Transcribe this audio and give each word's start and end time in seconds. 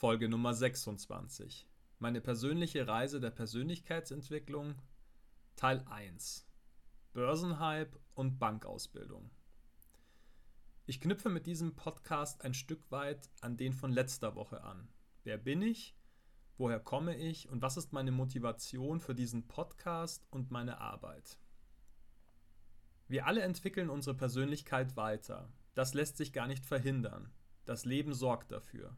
Folge 0.00 0.30
Nummer 0.30 0.54
26. 0.54 1.68
Meine 1.98 2.22
persönliche 2.22 2.88
Reise 2.88 3.20
der 3.20 3.28
Persönlichkeitsentwicklung 3.28 4.76
Teil 5.56 5.84
1. 5.90 6.48
Börsenhype 7.12 8.00
und 8.14 8.38
Bankausbildung. 8.38 9.30
Ich 10.86 11.02
knüpfe 11.02 11.28
mit 11.28 11.44
diesem 11.44 11.76
Podcast 11.76 12.42
ein 12.46 12.54
Stück 12.54 12.90
weit 12.90 13.28
an 13.42 13.58
den 13.58 13.74
von 13.74 13.92
letzter 13.92 14.36
Woche 14.36 14.64
an. 14.64 14.88
Wer 15.22 15.36
bin 15.36 15.60
ich? 15.60 15.94
Woher 16.56 16.80
komme 16.80 17.14
ich? 17.18 17.50
Und 17.50 17.60
was 17.60 17.76
ist 17.76 17.92
meine 17.92 18.10
Motivation 18.10 19.00
für 19.00 19.14
diesen 19.14 19.48
Podcast 19.48 20.26
und 20.30 20.50
meine 20.50 20.80
Arbeit? 20.80 21.38
Wir 23.06 23.26
alle 23.26 23.42
entwickeln 23.42 23.90
unsere 23.90 24.16
Persönlichkeit 24.16 24.96
weiter. 24.96 25.52
Das 25.74 25.92
lässt 25.92 26.16
sich 26.16 26.32
gar 26.32 26.46
nicht 26.46 26.64
verhindern. 26.64 27.30
Das 27.66 27.84
Leben 27.84 28.14
sorgt 28.14 28.50
dafür. 28.50 28.96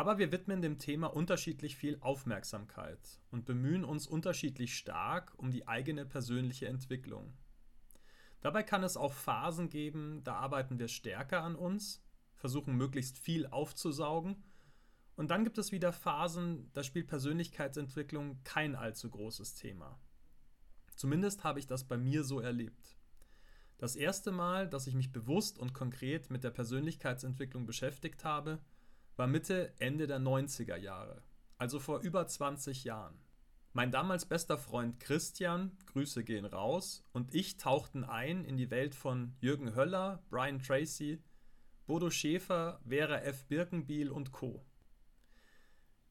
Aber 0.00 0.16
wir 0.16 0.32
widmen 0.32 0.62
dem 0.62 0.78
Thema 0.78 1.08
unterschiedlich 1.08 1.76
viel 1.76 1.98
Aufmerksamkeit 2.00 3.20
und 3.30 3.44
bemühen 3.44 3.84
uns 3.84 4.06
unterschiedlich 4.06 4.74
stark 4.74 5.34
um 5.36 5.50
die 5.50 5.68
eigene 5.68 6.06
persönliche 6.06 6.68
Entwicklung. 6.68 7.34
Dabei 8.40 8.62
kann 8.62 8.82
es 8.82 8.96
auch 8.96 9.12
Phasen 9.12 9.68
geben, 9.68 10.24
da 10.24 10.36
arbeiten 10.36 10.78
wir 10.78 10.88
stärker 10.88 11.42
an 11.42 11.54
uns, 11.54 12.02
versuchen 12.34 12.78
möglichst 12.78 13.18
viel 13.18 13.46
aufzusaugen, 13.48 14.42
und 15.16 15.30
dann 15.30 15.44
gibt 15.44 15.58
es 15.58 15.70
wieder 15.70 15.92
Phasen, 15.92 16.70
da 16.72 16.82
spielt 16.82 17.06
Persönlichkeitsentwicklung 17.06 18.42
kein 18.42 18.76
allzu 18.76 19.10
großes 19.10 19.52
Thema. 19.52 20.00
Zumindest 20.96 21.44
habe 21.44 21.58
ich 21.58 21.66
das 21.66 21.84
bei 21.84 21.98
mir 21.98 22.24
so 22.24 22.40
erlebt. 22.40 22.96
Das 23.76 23.96
erste 23.96 24.32
Mal, 24.32 24.66
dass 24.66 24.86
ich 24.86 24.94
mich 24.94 25.12
bewusst 25.12 25.58
und 25.58 25.74
konkret 25.74 26.30
mit 26.30 26.42
der 26.42 26.52
Persönlichkeitsentwicklung 26.52 27.66
beschäftigt 27.66 28.24
habe, 28.24 28.60
war 29.20 29.26
Mitte, 29.26 29.74
Ende 29.78 30.06
der 30.06 30.18
90er 30.18 30.76
Jahre, 30.76 31.22
also 31.58 31.78
vor 31.78 32.00
über 32.00 32.26
20 32.26 32.84
Jahren. 32.84 33.20
Mein 33.74 33.90
damals 33.90 34.24
bester 34.24 34.56
Freund 34.56 34.98
Christian, 34.98 35.76
Grüße 35.84 36.24
gehen 36.24 36.46
raus, 36.46 37.04
und 37.12 37.34
ich 37.34 37.58
tauchten 37.58 38.02
ein 38.02 38.46
in 38.46 38.56
die 38.56 38.70
Welt 38.70 38.94
von 38.94 39.34
Jürgen 39.42 39.74
Höller, 39.74 40.24
Brian 40.30 40.58
Tracy, 40.62 41.22
Bodo 41.84 42.08
Schäfer, 42.08 42.80
Vera 42.88 43.18
F. 43.18 43.44
Birkenbiel 43.44 44.10
und 44.10 44.32
Co. 44.32 44.64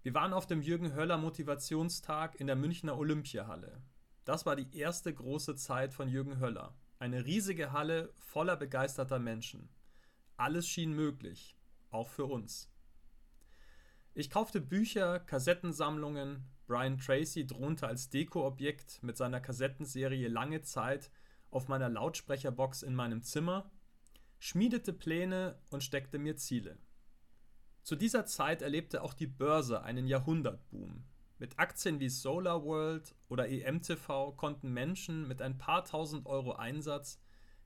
Wir 0.04 0.14
waren 0.14 0.32
auf 0.32 0.46
dem 0.46 0.62
Jürgen 0.62 0.94
Höller 0.94 1.18
Motivationstag 1.18 2.40
in 2.40 2.46
der 2.46 2.58
Münchner 2.58 2.96
Olympiahalle. 2.96 3.82
Das 4.24 4.46
war 4.46 4.56
die 4.56 4.78
erste 4.78 5.12
große 5.12 5.56
Zeit 5.56 5.96
von 5.96 6.10
Jürgen 6.10 6.40
Höller. 6.40 6.76
Eine 7.00 7.26
riesige 7.26 7.72
Halle 7.72 8.14
voller 8.20 8.56
begeisterter 8.56 9.18
Menschen. 9.18 9.68
Alles 10.38 10.68
schien 10.68 10.94
möglich, 10.94 11.58
auch 11.90 12.10
für 12.10 12.26
uns. 12.26 12.70
Ich 14.14 14.30
kaufte 14.30 14.60
Bücher, 14.60 15.20
Kassettensammlungen, 15.20 16.46
Brian 16.68 16.98
Tracy 16.98 17.46
drohte 17.48 17.88
als 17.88 18.10
Dekoobjekt 18.10 19.02
mit 19.02 19.18
seiner 19.18 19.40
Kassettenserie 19.40 20.28
lange 20.28 20.62
Zeit 20.62 21.12
auf 21.52 21.68
meiner 21.68 21.90
Lautsprecherbox 21.90 22.84
in 22.84 22.96
meinem 22.96 23.22
Zimmer, 23.22 23.72
schmiedete 24.40 24.94
Pläne 24.94 25.60
und 25.70 25.84
steckte 25.84 26.20
mir 26.20 26.36
Ziele. 26.36 26.78
Zu 27.84 27.96
dieser 27.96 28.26
Zeit 28.26 28.62
erlebte 28.62 29.02
auch 29.02 29.14
die 29.14 29.28
Börse 29.28 29.82
einen 29.82 30.08
Jahrhundertboom. 30.08 31.06
Mit 31.40 31.58
Aktien 31.58 32.00
wie 32.00 32.10
Solar 32.10 32.64
World 32.64 33.16
oder 33.30 33.50
EMTV 33.50 34.36
konnten 34.36 34.74
Menschen 34.74 35.28
mit 35.28 35.42
ein 35.42 35.58
paar 35.58 35.86
tausend 35.86 36.26
Euro 36.26 36.54
Einsatz 36.54 37.20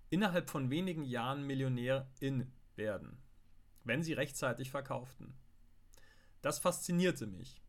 innerhalb 0.10 0.50
von 0.50 0.70
wenigen 0.70 1.04
Jahren 1.04 1.44
Millionärin 1.44 2.54
werden, 2.76 3.22
wenn 3.84 4.04
sie 4.04 4.14
rechtzeitig 4.14 4.70
verkauften. 4.70 5.36
Das 6.44 6.60
faszinierte 6.60 7.26
mich. 7.26 7.64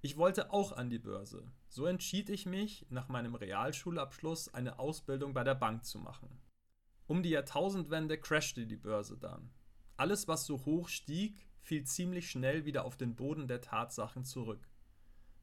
Ich 0.00 0.16
wollte 0.16 0.54
auch 0.54 0.72
an 0.72 0.88
die 0.88 0.98
Börse. 0.98 1.52
So 1.68 1.84
entschied 1.84 2.30
ich 2.30 2.46
mich, 2.46 2.86
nach 2.88 3.08
meinem 3.08 3.34
Realschulabschluss 3.34 4.54
eine 4.54 4.78
Ausbildung 4.78 5.34
bei 5.34 5.44
der 5.44 5.54
Bank 5.54 5.84
zu 5.84 5.98
machen. 5.98 6.40
Um 7.06 7.22
die 7.22 7.28
Jahrtausendwende 7.28 8.16
crashte 8.16 8.66
die 8.66 8.78
Börse 8.78 9.18
dann. 9.18 9.52
Alles, 9.98 10.28
was 10.28 10.46
so 10.46 10.64
hoch 10.64 10.88
stieg, 10.88 11.46
fiel 11.60 11.84
ziemlich 11.84 12.30
schnell 12.30 12.64
wieder 12.64 12.86
auf 12.86 12.96
den 12.96 13.16
Boden 13.16 13.48
der 13.48 13.60
Tatsachen 13.60 14.24
zurück. 14.24 14.66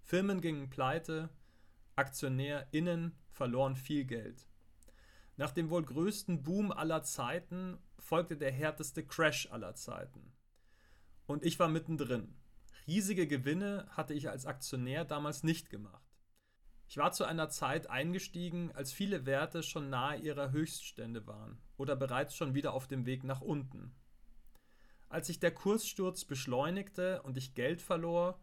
Firmen 0.01 0.41
gingen 0.41 0.71
pleite, 0.71 1.29
AktionärInnen 1.95 3.15
verloren 3.29 3.75
viel 3.75 4.05
Geld. 4.05 4.47
Nach 5.35 5.51
dem 5.51 5.69
wohl 5.69 5.83
größten 5.83 6.41
Boom 6.41 6.71
aller 6.71 7.03
Zeiten 7.03 7.77
folgte 7.99 8.35
der 8.35 8.51
härteste 8.51 9.05
Crash 9.05 9.47
aller 9.51 9.75
Zeiten. 9.75 10.33
Und 11.27 11.45
ich 11.45 11.59
war 11.59 11.67
mittendrin. 11.67 12.33
Riesige 12.87 13.27
Gewinne 13.27 13.85
hatte 13.89 14.13
ich 14.13 14.29
als 14.29 14.45
Aktionär 14.45 15.03
damals 15.03 15.43
nicht 15.43 15.69
gemacht. 15.69 16.07
Ich 16.87 16.95
war 16.95 17.11
zu 17.11 17.25
einer 17.25 17.49
Zeit 17.49 17.89
eingestiegen, 17.89 18.71
als 18.71 18.93
viele 18.93 19.25
Werte 19.25 19.61
schon 19.61 19.89
nahe 19.89 20.19
ihrer 20.19 20.51
Höchststände 20.51 21.27
waren 21.27 21.61
oder 21.75 21.97
bereits 21.97 22.33
schon 22.33 22.53
wieder 22.53 22.73
auf 22.73 22.87
dem 22.87 23.05
Weg 23.05 23.25
nach 23.25 23.41
unten. 23.41 23.93
Als 25.09 25.27
sich 25.27 25.39
der 25.41 25.51
Kurssturz 25.51 26.23
beschleunigte 26.23 27.21
und 27.23 27.35
ich 27.37 27.55
Geld 27.55 27.81
verlor, 27.81 28.39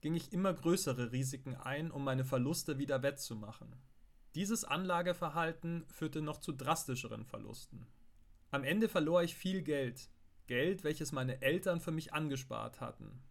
ging 0.00 0.14
ich 0.14 0.32
immer 0.32 0.54
größere 0.54 1.12
Risiken 1.12 1.54
ein, 1.54 1.90
um 1.90 2.02
meine 2.02 2.24
Verluste 2.24 2.78
wieder 2.78 3.02
wettzumachen. 3.02 3.76
Dieses 4.34 4.64
Anlageverhalten 4.64 5.84
führte 5.88 6.22
noch 6.22 6.38
zu 6.38 6.52
drastischeren 6.52 7.26
Verlusten. 7.26 7.86
Am 8.50 8.64
Ende 8.64 8.88
verlor 8.88 9.22
ich 9.22 9.34
viel 9.34 9.60
Geld, 9.60 10.08
Geld, 10.46 10.82
welches 10.82 11.12
meine 11.12 11.42
Eltern 11.42 11.80
für 11.80 11.92
mich 11.92 12.14
angespart 12.14 12.80
hatten. 12.80 13.22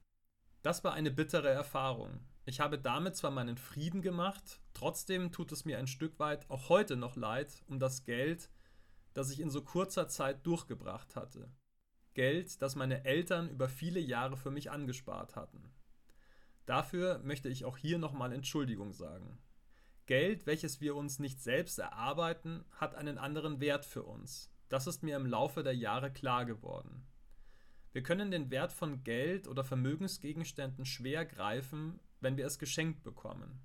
Das 0.62 0.84
war 0.84 0.94
eine 0.94 1.10
bittere 1.10 1.50
Erfahrung. 1.50 2.20
Ich 2.46 2.60
habe 2.60 2.78
damit 2.78 3.16
zwar 3.16 3.32
meinen 3.32 3.58
Frieden 3.58 4.02
gemacht, 4.02 4.62
trotzdem 4.74 5.32
tut 5.32 5.52
es 5.52 5.66
mir 5.66 5.78
ein 5.78 5.88
Stück 5.88 6.20
weit 6.20 6.50
auch 6.50 6.70
heute 6.70 6.96
noch 6.96 7.16
leid 7.16 7.64
um 7.68 7.80
das 7.80 8.04
Geld, 8.04 8.50
das 9.14 9.32
ich 9.32 9.40
in 9.40 9.50
so 9.50 9.64
kurzer 9.64 10.08
Zeit 10.08 10.46
durchgebracht 10.46 11.16
hatte. 11.16 11.52
Geld, 12.14 12.62
das 12.62 12.76
meine 12.76 13.06
Eltern 13.06 13.50
über 13.50 13.70
viele 13.70 14.00
Jahre 14.00 14.38
für 14.38 14.52
mich 14.52 14.70
angespart 14.70 15.36
hatten. 15.36 15.74
Dafür 16.66 17.20
möchte 17.20 17.50
ich 17.50 17.66
auch 17.66 17.78
hier 17.78 17.98
nochmal 17.98 18.32
Entschuldigung 18.32 18.94
sagen. 18.94 19.40
Geld, 20.06 20.46
welches 20.46 20.82
wir 20.82 20.96
uns 20.96 21.20
nicht 21.20 21.42
selbst 21.42 21.80
erarbeiten, 21.80 22.66
hat 22.72 22.96
einen 22.96 23.18
anderen 23.18 23.60
Wert 23.60 23.86
für 23.86 24.04
uns. 24.04 24.52
Das 24.68 24.88
ist 24.88 25.04
mir 25.04 25.16
im 25.16 25.26
Laufe 25.26 25.64
der 25.64 25.76
Jahre 25.76 26.12
klar 26.12 26.46
geworden. 26.46 27.08
Wir 27.94 28.03
können 28.03 28.31
den 28.31 28.52
Wert 28.52 28.72
von 28.72 29.03
Geld 29.03 29.47
oder 29.47 29.63
Vermögensgegenständen 29.63 30.85
schwer 30.85 31.25
greifen, 31.25 32.00
wenn 32.22 32.38
wir 32.38 32.46
es 32.46 32.57
geschenkt 32.57 33.03
bekommen. 33.03 33.59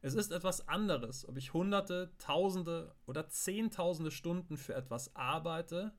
Es 0.00 0.14
ist 0.14 0.30
etwas 0.30 0.68
anderes, 0.68 1.28
ob 1.28 1.36
ich 1.36 1.52
Hunderte, 1.52 2.12
Tausende 2.18 2.94
oder 3.06 3.28
Zehntausende 3.28 4.10
Stunden 4.10 4.56
für 4.56 4.74
etwas 4.74 5.14
arbeite 5.16 5.92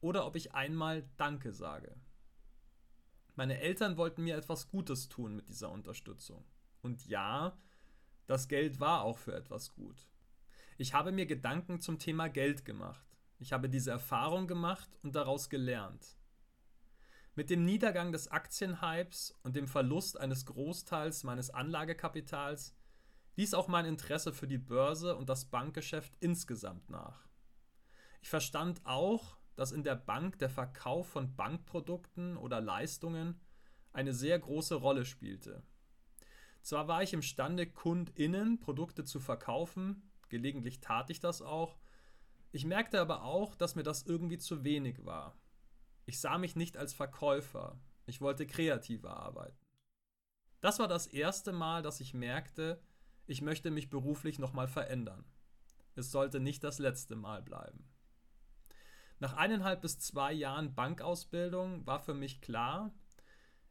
oder 0.00 0.26
ob 0.26 0.36
ich 0.36 0.54
einmal 0.54 1.08
Danke 1.16 1.52
sage. 1.52 1.96
Meine 3.36 3.58
Eltern 3.60 3.96
wollten 3.96 4.24
mir 4.24 4.36
etwas 4.36 4.68
Gutes 4.68 5.08
tun 5.08 5.36
mit 5.36 5.48
dieser 5.48 5.70
Unterstützung. 5.70 6.44
Und 6.82 7.06
ja, 7.06 7.58
das 8.26 8.48
Geld 8.48 8.80
war 8.80 9.02
auch 9.02 9.18
für 9.18 9.34
etwas 9.34 9.74
gut. 9.74 10.08
Ich 10.76 10.94
habe 10.94 11.12
mir 11.12 11.26
Gedanken 11.26 11.80
zum 11.80 11.98
Thema 11.98 12.28
Geld 12.28 12.64
gemacht. 12.64 13.06
Ich 13.38 13.52
habe 13.52 13.68
diese 13.68 13.90
Erfahrung 13.90 14.46
gemacht 14.46 14.90
und 15.02 15.14
daraus 15.14 15.48
gelernt. 15.48 16.19
Mit 17.36 17.48
dem 17.48 17.64
Niedergang 17.64 18.10
des 18.10 18.28
Aktienhypes 18.28 19.38
und 19.44 19.54
dem 19.54 19.68
Verlust 19.68 20.18
eines 20.18 20.46
Großteils 20.46 21.22
meines 21.22 21.50
Anlagekapitals 21.50 22.74
ließ 23.36 23.54
auch 23.54 23.68
mein 23.68 23.86
Interesse 23.86 24.32
für 24.32 24.48
die 24.48 24.58
Börse 24.58 25.16
und 25.16 25.28
das 25.28 25.44
Bankgeschäft 25.44 26.12
insgesamt 26.18 26.90
nach. 26.90 27.28
Ich 28.20 28.28
verstand 28.28 28.80
auch, 28.84 29.36
dass 29.54 29.72
in 29.72 29.84
der 29.84 29.94
Bank 29.94 30.38
der 30.38 30.50
Verkauf 30.50 31.08
von 31.08 31.36
Bankprodukten 31.36 32.36
oder 32.36 32.60
Leistungen 32.60 33.40
eine 33.92 34.12
sehr 34.12 34.38
große 34.38 34.74
Rolle 34.74 35.04
spielte. 35.04 35.62
Zwar 36.62 36.88
war 36.88 37.02
ich 37.02 37.12
imstande, 37.12 37.66
KundInnen 37.66 38.58
Produkte 38.58 39.04
zu 39.04 39.20
verkaufen, 39.20 40.10
gelegentlich 40.28 40.80
tat 40.80 41.10
ich 41.10 41.20
das 41.20 41.42
auch, 41.42 41.78
ich 42.52 42.64
merkte 42.64 43.00
aber 43.00 43.22
auch, 43.22 43.54
dass 43.54 43.76
mir 43.76 43.84
das 43.84 44.02
irgendwie 44.02 44.38
zu 44.38 44.64
wenig 44.64 45.04
war. 45.04 45.36
Ich 46.10 46.18
sah 46.18 46.38
mich 46.38 46.56
nicht 46.56 46.76
als 46.76 46.92
Verkäufer, 46.92 47.78
ich 48.04 48.20
wollte 48.20 48.44
kreativer 48.44 49.16
arbeiten. 49.16 49.64
Das 50.60 50.80
war 50.80 50.88
das 50.88 51.06
erste 51.06 51.52
Mal, 51.52 51.82
dass 51.82 52.00
ich 52.00 52.14
merkte, 52.14 52.82
ich 53.26 53.42
möchte 53.42 53.70
mich 53.70 53.90
beruflich 53.90 54.40
nochmal 54.40 54.66
verändern. 54.66 55.24
Es 55.94 56.10
sollte 56.10 56.40
nicht 56.40 56.64
das 56.64 56.80
letzte 56.80 57.14
Mal 57.14 57.42
bleiben. 57.42 57.88
Nach 59.20 59.34
eineinhalb 59.34 59.82
bis 59.82 60.00
zwei 60.00 60.32
Jahren 60.32 60.74
Bankausbildung 60.74 61.86
war 61.86 62.00
für 62.00 62.14
mich 62.14 62.40
klar, 62.40 62.92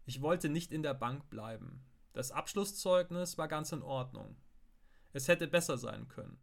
ich 0.06 0.22
wollte 0.22 0.48
nicht 0.48 0.72
in 0.72 0.82
der 0.82 0.94
Bank 0.94 1.30
bleiben. 1.30 1.86
Das 2.14 2.32
Abschlusszeugnis 2.32 3.38
war 3.38 3.50
ganz 3.50 3.74
in 3.74 3.82
Ordnung. 3.82 4.38
Es 5.12 5.28
hätte 5.28 5.50
besser 5.50 5.78
sein 5.78 6.08
können. 6.08 6.42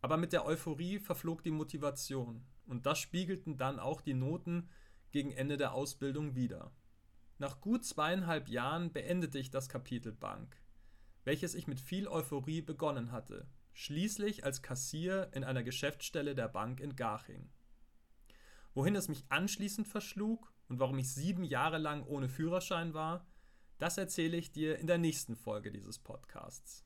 Aber 0.00 0.18
mit 0.18 0.32
der 0.32 0.46
Euphorie 0.46 1.00
verflog 1.00 1.42
die 1.42 1.50
Motivation 1.50 2.46
und 2.64 2.86
das 2.86 3.00
spiegelten 3.00 3.56
dann 3.56 3.80
auch 3.80 4.00
die 4.00 4.14
Noten, 4.14 4.68
gegen 5.16 5.32
Ende 5.32 5.56
der 5.56 5.72
Ausbildung 5.72 6.34
wieder. 6.34 6.72
Nach 7.38 7.62
gut 7.62 7.86
zweieinhalb 7.86 8.50
Jahren 8.50 8.92
beendete 8.92 9.38
ich 9.38 9.48
das 9.48 9.70
Kapitel 9.70 10.12
Bank, 10.12 10.62
welches 11.24 11.54
ich 11.54 11.66
mit 11.66 11.80
viel 11.80 12.06
Euphorie 12.06 12.60
begonnen 12.60 13.12
hatte, 13.12 13.48
schließlich 13.72 14.44
als 14.44 14.60
Kassier 14.60 15.30
in 15.32 15.42
einer 15.42 15.62
Geschäftsstelle 15.62 16.34
der 16.34 16.48
Bank 16.48 16.80
in 16.80 16.96
Garching. 16.96 17.48
Wohin 18.74 18.94
es 18.94 19.08
mich 19.08 19.24
anschließend 19.30 19.88
verschlug 19.88 20.52
und 20.68 20.80
warum 20.80 20.98
ich 20.98 21.10
sieben 21.10 21.44
Jahre 21.44 21.78
lang 21.78 22.04
ohne 22.04 22.28
Führerschein 22.28 22.92
war, 22.92 23.26
das 23.78 23.96
erzähle 23.96 24.36
ich 24.36 24.52
dir 24.52 24.78
in 24.78 24.86
der 24.86 24.98
nächsten 24.98 25.34
Folge 25.34 25.72
dieses 25.72 25.98
Podcasts. 25.98 26.85